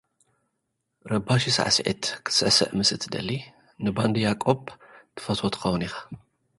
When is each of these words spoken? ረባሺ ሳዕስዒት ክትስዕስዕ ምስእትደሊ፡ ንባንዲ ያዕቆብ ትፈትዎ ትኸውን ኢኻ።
ረባሺ 1.11 1.43
ሳዕስዒት 1.57 2.03
ክትስዕስዕ 2.25 2.69
ምስእትደሊ፡ 2.79 3.29
ንባንዲ 3.83 4.15
ያዕቆብ 4.27 4.61
ትፈትዎ 5.15 5.47
ትኸውን 5.53 5.83
ኢኻ። 5.87 5.93